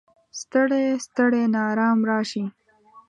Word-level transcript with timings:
ستړی، 0.39 0.85
ستړی 1.05 1.43
ناارام 1.55 1.99
راشي 2.09 2.43